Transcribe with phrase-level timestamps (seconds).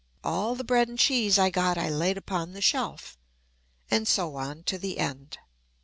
[0.23, 3.19] All the bread and cheese I got I laid upon the shelf,"
[3.91, 5.37] and so on to the end.